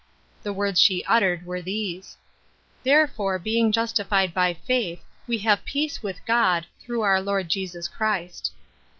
The 0.41 0.51
words 0.51 0.81
she 0.81 1.05
uttered 1.05 1.45
were 1.45 1.61
these:" 1.61 2.17
Therefore 2.83 3.37
being 3.37 3.71
justified 3.71 4.33
by 4.33 4.55
faith, 4.55 5.03
we 5.27 5.37
have 5.45 5.63
peace 5.63 6.01
with 6.01 6.25
God, 6.25 6.65
through 6.79 7.01
our 7.03 7.21
Lord 7.21 7.49
Jesus 7.49 7.87
Christ." 7.87 8.51